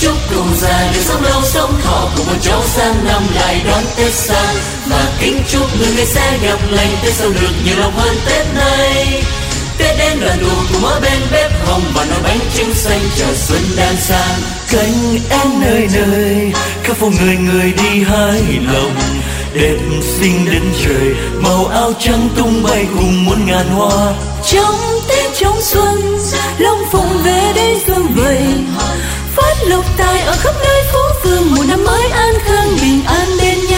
Chúc 0.00 0.16
cùng 0.34 0.54
già 0.60 0.92
được 0.94 1.00
sống 1.00 1.22
lâu 1.22 1.42
sống 1.42 1.80
thọ 1.82 2.08
cùng 2.16 2.26
một 2.26 2.38
cháu 2.42 2.62
sang 2.64 3.04
năm 3.04 3.22
lại 3.34 3.62
đón 3.66 3.84
Tết 3.96 4.12
sang 4.12 4.56
Và 4.86 5.12
kính 5.20 5.42
chúc 5.48 5.78
người 5.78 5.94
người 5.96 6.06
sẽ 6.06 6.38
gặp 6.42 6.58
lành 6.70 6.96
Tết 7.02 7.14
sau 7.14 7.30
được 7.30 7.52
nhiều 7.64 7.78
lòng 7.78 7.92
hơn 7.96 8.16
Tết 8.26 8.46
nay 8.54 9.22
đến 9.98 10.20
đoàn 10.20 10.38
đủ 10.40 10.56
cùng 10.72 10.84
ở 10.84 11.00
bên 11.00 11.20
bếp. 11.32 11.50
Hồng 11.66 11.82
và 11.94 12.04
nồi 12.04 12.18
bánh 12.22 12.40
trưng 12.54 12.74
xanh 12.74 13.00
chờ 13.16 13.34
xuân 13.34 13.60
đang 13.76 13.96
sang. 13.96 14.38
Cánh 14.72 15.18
em 15.30 15.60
nơi 15.60 15.88
nơi, 15.94 16.52
khắp 16.82 16.96
phố 16.96 17.10
người 17.20 17.36
người 17.36 17.72
đi 17.72 18.02
hái 18.02 18.42
lòng 18.72 18.96
đẹp 19.54 19.76
xinh 20.02 20.44
đến 20.44 20.62
trời, 20.84 21.14
màu 21.42 21.66
áo 21.66 21.92
trắng 21.98 22.28
tung 22.36 22.62
bay 22.62 22.86
cùng 22.94 23.24
muôn 23.24 23.46
ngàn 23.46 23.68
hoa. 23.68 24.14
Trong 24.52 24.74
tết 25.08 25.30
trong 25.40 25.60
xuân 25.62 26.18
long 26.58 26.82
phụng 26.92 27.22
về 27.24 27.52
đây 27.56 27.80
xuân 27.86 28.06
vầy. 28.16 28.42
Phát 29.36 29.54
lộc 29.66 29.84
tài 29.96 30.20
ở 30.20 30.36
khắp 30.36 30.54
nơi 30.64 30.82
phố 30.92 30.98
phường, 31.22 31.54
một 31.54 31.62
năm 31.68 31.84
mới 31.84 32.08
an 32.10 32.34
khang, 32.44 32.68
bình 32.82 33.00
an 33.06 33.28
bên 33.40 33.58
nhau 33.70 33.75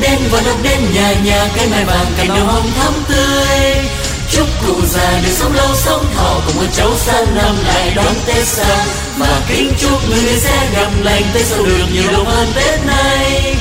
đến 0.00 0.18
và 0.30 0.40
nóc 0.46 0.62
đến 0.62 0.80
nhà 0.94 1.12
nhà 1.24 1.48
cái 1.56 1.66
mai 1.66 1.84
vàng 1.84 2.06
cành 2.16 2.28
đào 2.28 2.46
hồng 2.46 2.70
thắm 2.78 2.92
tươi. 3.08 3.76
Chúc 4.30 4.46
cụ 4.66 4.74
già 4.86 5.20
được 5.24 5.32
sống 5.32 5.54
lâu, 5.54 5.68
sống 5.74 6.04
thọ 6.16 6.40
cùng 6.46 6.56
con 6.56 6.66
cháu 6.72 6.90
sang 6.96 7.34
năm 7.34 7.56
lại 7.66 7.92
đón 7.96 8.14
tết 8.26 8.46
sang. 8.46 8.86
Và 9.18 9.40
kính 9.48 9.72
chúc 9.80 10.08
người 10.08 10.36
sẽ 10.38 10.68
gặp 10.74 10.90
lành, 11.02 11.22
tết 11.34 11.46
sau 11.46 11.64
được 11.64 11.84
nhiều 11.92 12.12
lâu 12.12 12.24
hơn 12.24 12.48
tết 12.54 12.86
nay. 12.86 13.56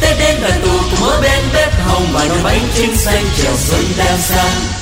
Tết 0.00 0.18
đến 0.18 0.36
là 0.40 0.50
tù 0.62 0.78
cùng 0.90 1.08
ở 1.08 1.20
bên 1.20 1.44
bếp 1.54 1.80
hồng 1.86 2.06
và 2.12 2.24
nồi 2.24 2.38
bánh 2.44 2.68
trưng 2.76 2.96
xanh 2.96 3.24
chèo 3.42 3.52
xuân 3.56 3.84
đang 3.98 4.18
sang. 4.18 4.79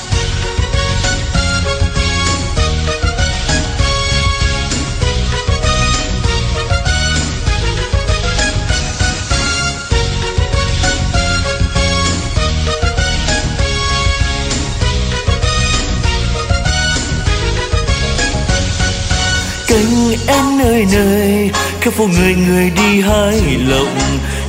Cánh 19.78 20.16
em 20.26 20.58
nơi 20.58 20.86
nơi, 20.92 21.50
khắp 21.80 21.94
phố 21.94 22.06
người 22.06 22.34
người 22.34 22.70
đi 22.70 23.00
hái 23.00 23.40
lộng. 23.68 23.98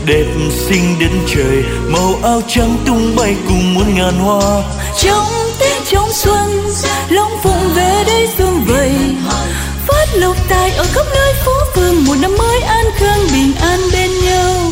Đẹp 0.05 0.25
xinh 0.67 0.99
đến 0.99 1.11
trời, 1.27 1.63
màu 1.87 2.19
áo 2.23 2.41
trắng 2.47 2.77
tung 2.85 3.15
bay 3.15 3.35
cùng 3.47 3.73
muôn 3.73 3.95
ngàn 3.95 4.19
hoa. 4.19 4.63
Trong 5.01 5.25
tết 5.59 5.81
trong 5.91 6.11
xuân 6.13 6.71
long 7.09 7.31
phụng 7.43 7.73
về 7.75 8.03
đây 8.07 8.27
xuân 8.37 8.65
vầy. 8.67 8.91
Phát 9.87 10.05
lộc 10.13 10.35
tài 10.49 10.71
ở 10.71 10.85
khắp 10.93 11.05
nơi 11.15 11.33
phố 11.45 11.51
phường, 11.75 12.05
một 12.05 12.15
năm 12.21 12.37
mới 12.37 12.61
an 12.61 12.85
khang 12.95 13.27
bình 13.33 13.51
an 13.61 13.79
bên 13.93 14.09
nhau. 14.23 14.71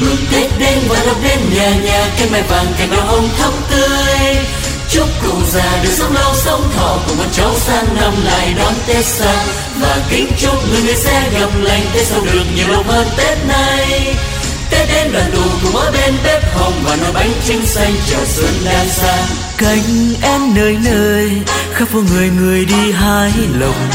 Mừng 0.00 0.16
tết 0.32 0.50
đến 0.58 0.78
và 0.88 1.02
năm 1.06 1.16
đến, 1.24 1.38
nhà 1.54 1.70
nhà 1.84 2.08
cây 2.18 2.28
mai 2.30 2.42
vàng 2.42 2.66
cành 2.78 2.90
đào 2.90 3.06
hồng 3.06 3.28
thắm 3.38 3.52
tươi 3.70 4.36
chúc 4.92 5.08
cụ 5.22 5.38
già 5.52 5.80
được 5.82 5.90
sống 5.90 6.14
lâu, 6.14 6.34
sống 6.34 6.70
thọ 6.76 6.98
cùng 7.08 7.18
con 7.18 7.28
cháu 7.32 7.54
sang 7.56 7.96
năm 7.96 8.12
lại 8.24 8.54
đón 8.58 8.74
tết 8.86 9.04
sang 9.04 9.46
và 9.80 9.98
kính 10.10 10.26
chúc 10.38 10.70
người 10.70 10.82
người 10.82 10.94
sẽ 10.94 11.30
gặp 11.40 11.50
lành, 11.62 11.82
tết 11.94 12.06
sau 12.06 12.20
được 12.32 12.44
nhiều 12.56 12.68
lâu 12.68 12.82
hơn 12.82 13.06
tết 13.16 13.38
này 13.48 14.14
tết 14.70 14.88
đến 14.88 15.12
đoàn 15.12 15.30
tụ 15.34 15.42
cùng 15.62 15.76
ở 15.76 15.92
bên 15.92 16.14
bếp 16.24 16.54
hồng 16.54 16.72
và 16.84 16.96
nồi 16.96 17.12
bánh 17.12 17.32
trưng 17.44 17.66
xanh 17.66 17.94
chờ 18.10 18.24
xuân 18.26 18.54
đang 18.64 18.88
sang 18.88 19.24
cánh 19.58 20.14
em 20.22 20.54
nơi 20.54 20.76
nơi, 20.84 21.30
khắp 21.72 21.88
phố 21.88 22.00
người 22.12 22.30
người 22.30 22.64
đi 22.64 22.92
hái 22.92 23.32
lồng 23.60 23.88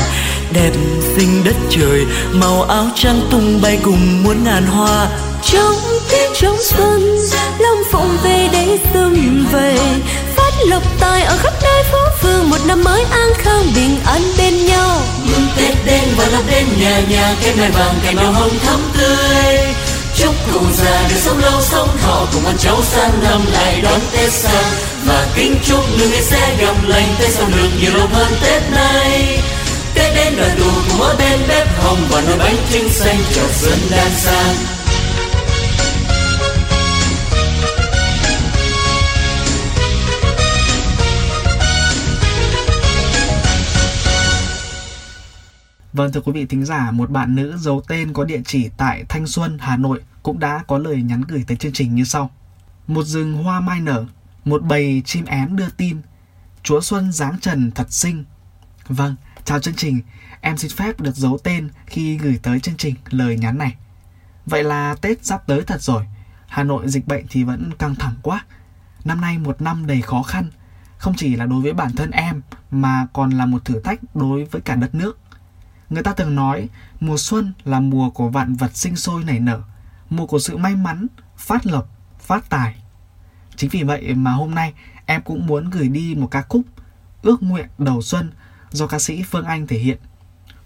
đẹp 0.57 0.71
xinh 1.15 1.43
đất 1.43 1.55
trời, 1.69 2.05
màu 2.31 2.61
áo 2.61 2.85
trắng 2.95 3.21
tung 3.31 3.61
bay 3.61 3.79
cùng 3.83 4.23
muôn 4.23 4.43
ngàn 4.43 4.65
hoa. 4.65 5.07
Trong 5.51 5.75
tiếng 6.09 6.31
trong 6.41 6.57
xuân 6.63 7.17
long 7.59 7.83
phụng 7.91 8.17
về 8.23 8.49
đây 8.51 8.79
xuân 8.93 9.45
về 9.51 9.77
phát 10.35 10.51
lộc 10.67 10.83
tài 10.99 11.23
ở 11.23 11.37
khắp 11.37 11.53
nơi 11.63 11.83
phố 11.91 11.97
phường, 12.21 12.49
một 12.49 12.57
năm 12.67 12.83
mới 12.83 13.03
an 13.11 13.29
khang 13.37 13.63
bình 13.75 13.99
an 14.05 14.21
bên 14.37 14.65
nhau. 14.65 15.01
Mừng 15.23 15.47
tết 15.57 15.75
đến 15.85 16.03
và 16.17 16.27
năm 16.31 16.43
đến 16.51 16.65
nhà 16.79 17.01
nhà, 17.09 17.35
cái 17.41 17.55
mai 17.55 17.71
vàng 17.71 17.95
cành 18.05 18.15
đào 18.15 18.31
hồng 18.31 18.59
thắm 18.65 18.79
tươi. 18.97 19.57
Chúc 20.15 20.35
cụ 20.53 20.59
già 20.77 21.07
được 21.09 21.19
sống 21.19 21.39
lâu 21.39 21.61
sống 21.61 21.89
thọ 22.01 22.25
cùng 22.33 22.41
con 22.45 22.57
cháu 22.57 22.77
sang 22.83 23.11
năm 23.23 23.41
lại 23.51 23.81
đón 23.81 23.99
tết 24.11 24.31
sang. 24.31 24.71
Và 25.05 25.27
kính 25.35 25.55
chúc 25.65 25.97
người 25.97 26.09
người 26.09 26.21
sẽ 26.21 26.55
gặp 26.61 26.75
lành, 26.87 27.15
tết 27.19 27.29
sau 27.29 27.47
được 27.47 27.69
nhiều 27.81 27.91
lâu 27.93 28.07
hơn 28.13 28.33
tết 28.43 28.61
nay 28.71 29.39
tết 29.97 30.15
đến 30.15 30.33
đoàn 30.37 30.57
tụ 30.57 30.71
cùng 30.89 31.17
bên 31.19 31.39
bếp 31.49 31.67
hồng 31.79 31.99
và 32.09 32.21
nồi 32.21 32.37
bánh 32.37 32.55
trưng 32.71 32.89
xanh 32.89 33.19
chờ 33.33 33.47
xuân 33.51 33.79
đang 33.91 34.11
sang 34.11 34.55
Vâng 45.93 46.11
thưa 46.11 46.21
quý 46.21 46.31
vị 46.31 46.45
thính 46.45 46.65
giả, 46.65 46.91
một 46.91 47.09
bạn 47.09 47.35
nữ 47.35 47.57
giấu 47.57 47.81
tên 47.87 48.13
có 48.13 48.23
địa 48.23 48.41
chỉ 48.45 48.69
tại 48.77 49.03
Thanh 49.09 49.27
Xuân, 49.27 49.57
Hà 49.61 49.77
Nội 49.77 50.01
cũng 50.23 50.39
đã 50.39 50.63
có 50.67 50.77
lời 50.77 51.01
nhắn 51.01 51.21
gửi 51.27 51.43
tới 51.47 51.57
chương 51.57 51.73
trình 51.73 51.95
như 51.95 52.03
sau. 52.03 52.31
Một 52.87 53.03
rừng 53.03 53.33
hoa 53.33 53.59
mai 53.59 53.81
nở, 53.81 54.05
một 54.45 54.63
bầy 54.63 55.01
chim 55.05 55.25
én 55.25 55.55
đưa 55.55 55.69
tin, 55.69 55.97
Chúa 56.63 56.81
Xuân 56.81 57.11
dáng 57.11 57.39
trần 57.41 57.71
thật 57.71 57.93
xinh. 57.93 58.23
Vâng, 58.87 59.15
chào 59.47 59.59
chương 59.59 59.75
trình, 59.75 60.01
em 60.41 60.57
xin 60.57 60.71
phép 60.71 60.99
được 60.99 61.15
giấu 61.15 61.37
tên 61.43 61.69
khi 61.85 62.17
gửi 62.17 62.39
tới 62.43 62.59
chương 62.59 62.77
trình 62.77 62.95
lời 63.09 63.37
nhắn 63.37 63.57
này. 63.57 63.75
Vậy 64.45 64.63
là 64.63 64.95
Tết 65.01 65.25
sắp 65.25 65.43
tới 65.47 65.61
thật 65.61 65.81
rồi, 65.81 66.03
Hà 66.47 66.63
Nội 66.63 66.89
dịch 66.89 67.07
bệnh 67.07 67.25
thì 67.29 67.43
vẫn 67.43 67.71
căng 67.79 67.95
thẳng 67.95 68.15
quá. 68.21 68.45
Năm 69.05 69.21
nay 69.21 69.37
một 69.37 69.61
năm 69.61 69.87
đầy 69.87 70.01
khó 70.01 70.23
khăn, 70.23 70.49
không 70.97 71.13
chỉ 71.17 71.35
là 71.35 71.45
đối 71.45 71.61
với 71.61 71.73
bản 71.73 71.91
thân 71.95 72.11
em 72.11 72.41
mà 72.71 73.07
còn 73.13 73.29
là 73.29 73.45
một 73.45 73.65
thử 73.65 73.79
thách 73.79 74.15
đối 74.15 74.45
với 74.45 74.61
cả 74.61 74.75
đất 74.75 74.95
nước. 74.95 75.19
Người 75.89 76.03
ta 76.03 76.13
thường 76.13 76.35
nói 76.35 76.69
mùa 76.99 77.17
xuân 77.17 77.53
là 77.63 77.79
mùa 77.79 78.09
của 78.09 78.29
vạn 78.29 78.53
vật 78.53 78.77
sinh 78.77 78.95
sôi 78.95 79.23
nảy 79.23 79.39
nở, 79.39 79.61
mùa 80.09 80.25
của 80.25 80.39
sự 80.39 80.57
may 80.57 80.75
mắn, 80.75 81.07
phát 81.37 81.65
lộc, 81.65 81.89
phát 82.19 82.49
tài. 82.49 82.75
Chính 83.55 83.69
vì 83.69 83.83
vậy 83.83 84.15
mà 84.15 84.31
hôm 84.31 84.55
nay 84.55 84.73
em 85.05 85.21
cũng 85.21 85.47
muốn 85.47 85.69
gửi 85.69 85.87
đi 85.87 86.15
một 86.15 86.27
ca 86.31 86.41
khúc 86.41 86.61
Ước 87.21 87.43
nguyện 87.43 87.67
đầu 87.77 88.01
xuân 88.01 88.31
do 88.77 88.87
ca 88.87 88.99
sĩ 88.99 89.23
Phương 89.23 89.45
Anh 89.45 89.67
thể 89.67 89.77
hiện. 89.77 89.97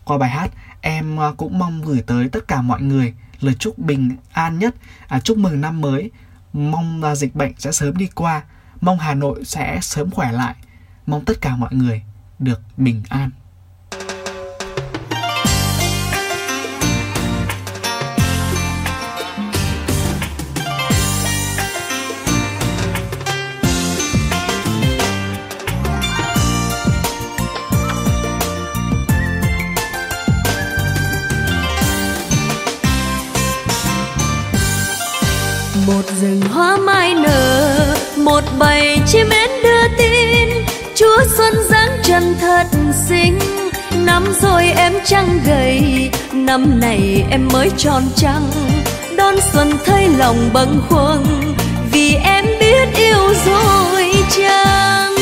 Qua 0.04 0.18
bài 0.18 0.30
hát, 0.30 0.52
em 0.82 1.20
à, 1.20 1.32
cũng 1.38 1.60
mong 1.60 1.82
gửi 1.82 2.02
tới 2.02 2.30
tất 2.30 2.48
cả 2.48 2.62
mọi 2.62 2.82
người 2.82 3.14
lời 3.40 3.56
chúc 3.60 3.78
bình 3.78 4.16
an 4.32 4.60
nhất, 4.60 4.76
à, 5.08 5.20
chúc 5.20 5.38
mừng 5.38 5.62
năm 5.62 5.82
mới, 5.82 6.12
mong 6.54 7.04
là 7.04 7.16
dịch 7.16 7.36
bệnh 7.36 7.54
sẽ 7.58 7.72
sớm 7.72 7.98
đi 7.98 8.08
qua, 8.16 8.44
mong 8.82 9.00
Hà 9.00 9.14
Nội 9.14 9.46
sẽ 9.46 9.80
sớm 9.82 10.12
khỏe 10.12 10.32
lại, 10.32 10.56
mong 11.06 11.26
tất 11.26 11.42
cả 11.42 11.56
mọi 11.56 11.74
người 11.74 12.02
được 12.40 12.62
bình 12.78 13.04
an. 13.10 13.30
Một 35.88 36.02
rừng 36.22 36.42
hoa 36.42 36.78
mai 36.78 37.14
nở, 37.14 37.96
một 38.18 38.44
bầy 38.60 38.98
chim 39.08 39.30
én 39.30 39.50
đưa 39.64 39.88
tin, 39.98 40.50
chúa 40.96 41.18
xuân 41.38 41.54
giáng 41.70 41.92
trần 42.04 42.36
thật 42.42 42.66
xinh, 43.08 43.40
năm 44.06 44.24
rồi 44.42 44.64
em 44.76 44.94
trăng 45.06 45.40
gầy, 45.46 46.10
năm 46.34 46.80
này 46.80 47.26
em 47.30 47.50
mới 47.54 47.70
tròn 47.78 48.04
trăng. 48.16 48.52
Đón 49.18 49.36
xuân 49.54 49.72
thấy 49.86 50.08
lòng 50.18 50.50
bâng 50.54 50.82
khuâng, 50.90 51.26
vì 51.92 52.16
em 52.16 52.46
biết 52.60 52.88
yêu 52.96 53.34
rồi 53.46 54.14
chăng? 54.38 55.16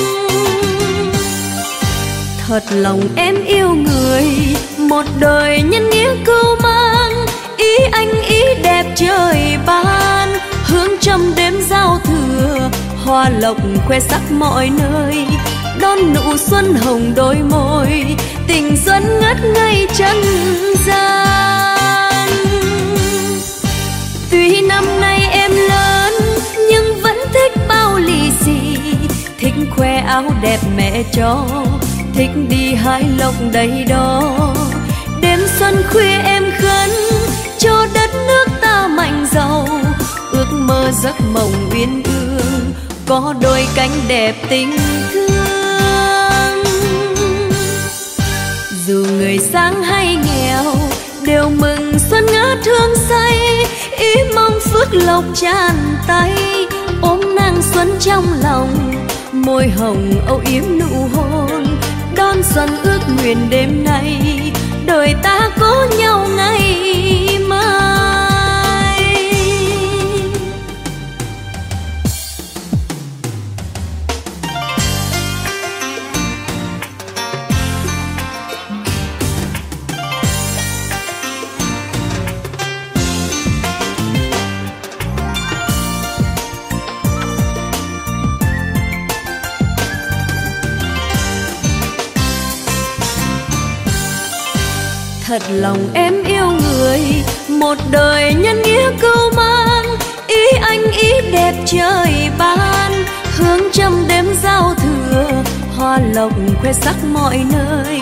Thật 2.48 2.64
lòng 2.72 3.02
em 3.16 3.46
yêu 3.46 3.70
người, 3.70 4.26
một 4.78 5.06
đời 5.20 5.62
nhân 5.62 5.90
nghĩa 5.90 6.16
cưu 6.26 6.56
mang, 6.64 7.26
ý 7.58 7.78
anh 7.92 8.22
ý 8.22 8.42
đẹp 8.64 8.86
trời 8.96 9.58
ban 9.66 10.30
hương 10.70 10.92
trăm 11.02 11.36
đêm 11.36 11.54
giao 11.70 12.00
thừa, 12.04 12.70
hoa 13.06 13.30
lộc 13.30 13.58
khoe 13.88 14.00
sắc 14.00 14.22
mọi 14.32 14.70
nơi, 14.70 15.28
đón 15.80 15.98
nụ 16.14 16.38
xuân 16.38 16.74
hồng 16.74 17.14
đôi 17.16 17.36
môi, 17.36 18.16
tình 18.48 18.78
xuân 18.86 19.04
ngất 19.22 19.38
ngây 19.56 19.88
chân 19.98 20.18
gian. 20.86 22.30
Tuy 24.32 24.62
năm 24.62 25.02
nay 25.02 25.22
em 25.32 25.52
lớn, 25.52 26.14
nhưng 26.70 27.02
vẫn 27.02 27.18
thích 27.34 27.54
bao 27.68 27.98
lì 27.98 28.32
xì, 28.46 28.78
thích 29.40 29.54
khoe 29.76 29.96
áo 29.98 30.24
đẹp 30.42 30.60
mẹ 30.78 31.04
cho, 31.14 31.46
thích 32.14 32.32
đi 32.50 32.74
hái 32.74 33.04
lộc 33.18 33.34
đầy 33.52 33.86
đó 33.90 34.38
đêm 35.22 35.40
xuân 35.60 35.84
khuya 35.92 36.18
em 36.24 36.44
khấn, 36.62 36.90
cho 37.60 37.88
đất 37.94 38.10
nước 38.28 38.46
ta 38.62 38.88
mạnh 38.88 39.28
giàu 39.32 39.68
mơ, 40.52 40.92
giấc 41.04 41.22
mộng 41.34 41.70
uyên 41.74 42.04
ương. 42.04 42.74
Có 43.08 43.34
đôi 43.42 43.68
cánh 43.76 43.92
đẹp 44.08 44.36
tình 44.50 44.78
thương. 45.14 45.30
Dù 48.88 49.06
người 49.18 49.40
sáng 49.54 49.84
hay 49.84 50.16
nghèo 50.16 50.64
đều 51.26 51.50
mừng 51.50 52.00
xuân 52.10 52.26
ngát 52.26 52.58
thương 52.66 52.96
say. 53.10 53.66
Ý 53.98 54.16
mong 54.36 54.60
phước 54.60 54.94
lộc 54.94 55.24
tràn 55.36 55.76
tay, 56.08 56.36
ôm 57.02 57.36
nàng 57.36 57.62
xuân 57.74 57.92
trong 58.00 58.26
lòng. 58.44 58.94
Môi 59.32 59.70
hồng 59.70 60.14
âu 60.28 60.42
yếm 60.52 60.64
nụ 60.80 61.08
hôn, 61.16 61.78
đón 62.16 62.44
xuân 62.44 62.70
ước 62.84 63.00
nguyện 63.18 63.38
đêm 63.50 63.84
nay. 63.84 64.22
Đời 64.86 65.16
ta 65.24 65.50
có 65.60 65.88
nhau 65.98 66.28
ngày 66.38 67.40
mai. 67.48 67.89
Lòng 95.52 95.90
em 95.94 96.24
yêu 96.24 96.52
người, 96.52 97.00
một 97.50 97.78
đời 97.92 98.34
nhân 98.34 98.62
nghĩa 98.62 98.92
cưu 99.02 99.32
mang. 99.36 99.86
Ý 100.28 100.46
anh 100.62 100.92
ý 100.92 101.12
đẹp 101.32 101.54
trời 101.66 102.30
ban, 102.38 102.92
hướng 103.38 103.60
trăm 103.74 104.08
đêm 104.08 104.26
giao 104.44 104.76
thừa. 104.76 105.44
Hoa 105.78 106.00
lộc 106.14 106.32
khoe 106.62 106.74
sắc 106.74 106.96
mọi 107.14 107.46
nơi, 107.52 108.02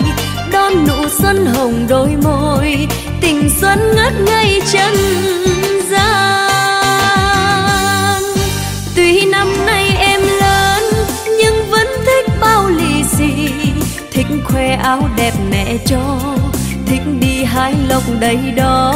đón 0.52 0.72
nụ 0.86 1.08
xuân 1.22 1.46
hồng 1.46 1.86
đôi 1.88 2.16
môi. 2.22 2.88
Tình 3.20 3.50
xuân 3.60 3.78
ngất 3.96 4.12
ngây 4.26 4.62
chân 4.72 4.94
gian 5.90 6.48
tuy 8.96 9.24
năm 9.24 9.66
nay 9.66 9.96
em 9.98 10.20
lớn, 10.40 10.82
nhưng 11.38 11.70
vẫn 11.70 11.86
thích 12.06 12.26
bao 12.40 12.68
lì 12.68 13.04
xì. 13.18 13.50
Thích 14.10 14.26
khoe 14.44 14.68
áo 14.82 15.08
đẹp 15.16 15.32
mẹ 15.50 15.76
cho 15.86 16.18
thích 16.88 17.02
đi 17.20 17.44
hái 17.44 17.74
lộc 17.88 18.02
đầy 18.20 18.38
đó 18.56 18.94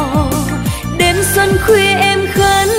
đêm 0.97 1.23
xuân 1.35 1.57
khuya 1.65 1.97
em 1.99 2.19
khấn, 2.33 2.69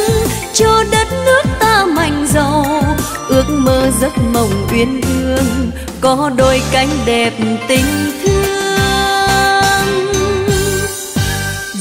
cho 0.52 0.84
đất 0.90 1.08
nước 1.24 1.42
ta 1.60 1.84
mạnh 1.84 2.26
giàu. 2.28 2.82
Ước 3.28 3.44
mơ 3.48 3.90
giấc 4.00 4.18
mộng 4.32 4.66
uyên 4.72 5.00
ương, 5.00 5.70
có 6.00 6.30
đôi 6.36 6.62
cánh 6.72 6.88
đẹp 7.06 7.32
tình 7.68 7.84
thương. 8.24 8.44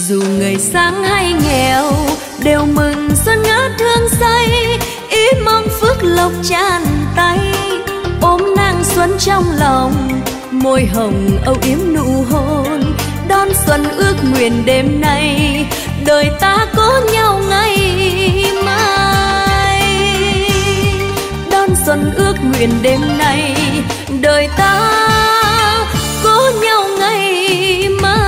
Dù 0.08 0.24
người 0.38 0.56
sáng 0.60 1.04
hay 1.04 1.34
nghèo, 1.44 1.92
đều 2.44 2.66
mừng 2.66 3.10
xuân 3.26 3.44
ngát 3.44 3.72
thương 3.80 4.10
say. 4.20 4.48
Ý 5.10 5.26
mong 5.46 5.68
phước 5.82 6.04
lộc 6.04 6.32
tràn 6.44 6.86
tay, 7.16 7.40
ôm 8.22 8.42
nàng 8.58 8.84
xuân 8.84 9.12
trong 9.20 9.44
lòng. 9.60 10.22
Môi 10.52 10.86
hồng 10.86 11.30
âu 11.46 11.56
yếm 11.64 11.78
nụ 11.96 12.26
hôn 12.32 12.93
đón 13.34 13.50
xuân 13.66 13.84
ước 13.98 14.16
nguyện 14.32 14.66
đêm 14.66 15.02
nay. 15.02 15.66
Đời 16.06 16.32
ta 16.40 16.68
có 16.76 17.02
nhau 17.14 17.42
ngày 17.50 17.78
mai. 18.66 19.84
Đón 21.52 21.70
xuân 21.86 22.14
ước 22.16 22.34
nguyện 22.44 22.70
đêm 22.82 23.02
nay. 23.18 23.56
Đời 24.22 24.50
ta 24.58 24.74
có 26.24 26.52
nhau 26.64 26.84
ngày 27.00 27.90
mai. 28.02 28.24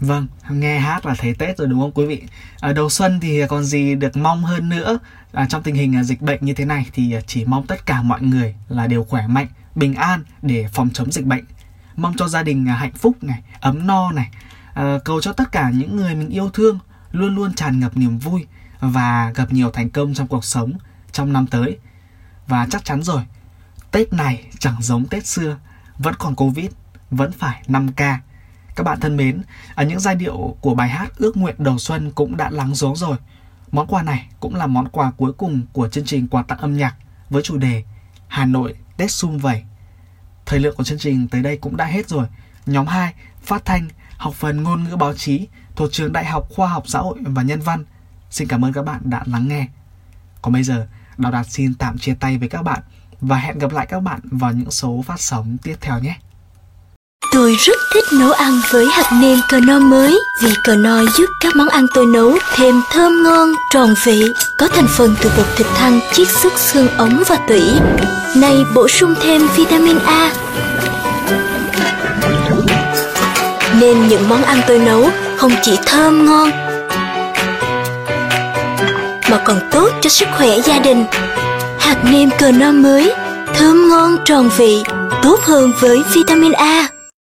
Vâng, 0.00 0.26
nghe 0.52 0.78
hát 0.78 1.06
là 1.06 1.14
thấy 1.18 1.34
Tết 1.34 1.58
rồi 1.58 1.68
đúng 1.68 1.80
không 1.80 1.92
quý 1.94 2.06
vị? 2.06 2.22
Ở 2.60 2.72
đầu 2.72 2.90
xuân 2.90 3.20
thì 3.20 3.42
còn 3.48 3.64
gì 3.64 3.94
được 3.94 4.16
mong 4.16 4.44
hơn 4.44 4.68
nữa? 4.68 4.98
À, 5.32 5.46
Trong 5.48 5.62
tình 5.62 5.74
hình 5.74 5.96
à, 5.96 6.02
dịch 6.02 6.20
bệnh 6.20 6.44
như 6.44 6.54
thế 6.54 6.64
này 6.64 6.86
thì 6.92 7.12
à, 7.12 7.20
chỉ 7.26 7.44
mong 7.44 7.66
tất 7.66 7.86
cả 7.86 8.02
mọi 8.02 8.22
người 8.22 8.54
là 8.68 8.86
đều 8.86 9.04
khỏe 9.04 9.26
mạnh, 9.26 9.46
bình 9.74 9.94
an 9.94 10.24
để 10.42 10.66
phòng 10.72 10.90
chống 10.92 11.12
dịch 11.12 11.24
bệnh. 11.24 11.44
Mong 11.96 12.16
cho 12.16 12.28
gia 12.28 12.42
đình 12.42 12.66
hạnh 12.66 12.92
phúc 12.92 13.24
này, 13.24 13.42
ấm 13.60 13.86
no 13.86 14.12
này. 14.12 14.28
À, 14.74 14.98
Cầu 15.04 15.20
cho 15.20 15.32
tất 15.32 15.52
cả 15.52 15.70
những 15.70 15.96
người 15.96 16.14
mình 16.14 16.28
yêu 16.28 16.50
thương 16.50 16.78
luôn 17.12 17.34
luôn 17.34 17.54
tràn 17.54 17.80
ngập 17.80 17.96
niềm 17.96 18.18
vui 18.18 18.46
Và 18.80 19.32
gặp 19.34 19.52
nhiều 19.52 19.70
thành 19.70 19.90
công 19.90 20.14
trong 20.14 20.26
cuộc 20.26 20.44
sống 20.44 20.72
trong 21.12 21.32
năm 21.32 21.46
tới. 21.46 21.78
Và 22.46 22.66
chắc 22.70 22.84
chắn 22.84 23.02
rồi, 23.02 23.22
Tết 23.90 24.12
này 24.12 24.44
chẳng 24.58 24.82
giống 24.82 25.06
Tết 25.06 25.26
xưa 25.26 25.56
Vẫn 25.98 26.14
còn 26.18 26.34
Covid, 26.34 26.70
vẫn 27.10 27.32
phải 27.32 27.62
5K 27.68 28.18
các 28.80 28.84
bạn 28.84 29.00
thân 29.00 29.16
mến, 29.16 29.42
ở 29.74 29.84
những 29.84 30.00
giai 30.00 30.14
điệu 30.14 30.56
của 30.60 30.74
bài 30.74 30.88
hát 30.88 31.12
Ước 31.16 31.36
nguyện 31.36 31.54
đầu 31.58 31.78
xuân 31.78 32.10
cũng 32.10 32.36
đã 32.36 32.50
lắng 32.50 32.74
xuống 32.74 32.96
rồi. 32.96 33.16
Món 33.72 33.86
quà 33.86 34.02
này 34.02 34.28
cũng 34.40 34.54
là 34.54 34.66
món 34.66 34.88
quà 34.88 35.10
cuối 35.10 35.32
cùng 35.32 35.62
của 35.72 35.88
chương 35.88 36.04
trình 36.04 36.28
quà 36.28 36.42
tặng 36.42 36.58
âm 36.58 36.76
nhạc 36.76 36.94
với 37.30 37.42
chủ 37.42 37.56
đề 37.56 37.84
Hà 38.28 38.46
Nội 38.46 38.74
Tết 38.96 39.10
sum 39.10 39.38
vầy. 39.38 39.62
Thời 40.46 40.60
lượng 40.60 40.76
của 40.76 40.84
chương 40.84 40.98
trình 40.98 41.28
tới 41.28 41.42
đây 41.42 41.56
cũng 41.56 41.76
đã 41.76 41.84
hết 41.84 42.08
rồi. 42.08 42.26
Nhóm 42.66 42.86
2, 42.86 43.14
phát 43.42 43.64
thanh, 43.64 43.88
học 44.16 44.34
phần 44.34 44.62
ngôn 44.62 44.84
ngữ 44.84 44.96
báo 44.96 45.14
chí 45.14 45.48
thuộc 45.76 45.92
trường 45.92 46.12
Đại 46.12 46.24
học 46.24 46.46
Khoa 46.50 46.68
học 46.68 46.84
Xã 46.86 46.98
hội 46.98 47.18
và 47.20 47.42
Nhân 47.42 47.60
văn. 47.60 47.84
Xin 48.30 48.48
cảm 48.48 48.64
ơn 48.64 48.72
các 48.72 48.82
bạn 48.82 49.00
đã 49.04 49.22
lắng 49.26 49.48
nghe. 49.48 49.68
Còn 50.42 50.52
bây 50.52 50.62
giờ, 50.62 50.86
Đào 51.18 51.32
Đạt 51.32 51.46
xin 51.50 51.74
tạm 51.74 51.98
chia 51.98 52.14
tay 52.14 52.38
với 52.38 52.48
các 52.48 52.62
bạn 52.62 52.82
và 53.20 53.36
hẹn 53.36 53.58
gặp 53.58 53.72
lại 53.72 53.86
các 53.86 54.00
bạn 54.00 54.20
vào 54.22 54.52
những 54.52 54.70
số 54.70 55.02
phát 55.06 55.20
sóng 55.20 55.56
tiếp 55.62 55.76
theo 55.80 55.98
nhé. 55.98 56.16
Tôi 57.32 57.56
rất 57.58 57.76
thích 57.94 58.04
nấu 58.12 58.32
ăn 58.32 58.60
với 58.70 58.86
hạt 58.92 59.10
nêm 59.20 59.38
cờ 59.48 59.60
no 59.60 59.78
mới 59.78 60.20
vì 60.42 60.50
cờ 60.64 60.76
no 60.76 61.00
giúp 61.16 61.26
các 61.40 61.56
món 61.56 61.68
ăn 61.68 61.86
tôi 61.94 62.06
nấu 62.06 62.38
thêm 62.54 62.82
thơm 62.90 63.22
ngon, 63.22 63.52
tròn 63.72 63.94
vị, 64.04 64.22
có 64.58 64.68
thành 64.68 64.86
phần 64.88 65.14
từ 65.22 65.30
bột 65.36 65.46
thịt 65.56 65.66
thăn 65.74 66.00
chiết 66.12 66.28
xuất 66.28 66.58
xương 66.58 66.88
ống 66.96 67.22
và 67.28 67.36
tủy. 67.48 67.62
Này 68.36 68.64
bổ 68.74 68.88
sung 68.88 69.14
thêm 69.20 69.48
vitamin 69.56 69.98
A. 69.98 70.32
Nên 73.80 74.08
những 74.08 74.28
món 74.28 74.42
ăn 74.42 74.60
tôi 74.66 74.78
nấu 74.78 75.10
không 75.36 75.52
chỉ 75.62 75.78
thơm 75.86 76.26
ngon 76.26 76.50
mà 79.30 79.42
còn 79.44 79.60
tốt 79.70 79.90
cho 80.00 80.10
sức 80.10 80.28
khỏe 80.36 80.60
gia 80.60 80.78
đình. 80.78 81.04
Hạt 81.78 81.96
nêm 82.12 82.30
cờ 82.38 82.50
no 82.52 82.72
mới, 82.72 83.12
thơm 83.54 83.88
ngon 83.88 84.16
tròn 84.24 84.50
vị, 84.56 84.82
tốt 85.22 85.40
hơn 85.42 85.72
với 85.80 86.02
vitamin 86.14 86.52
A. 86.52 86.88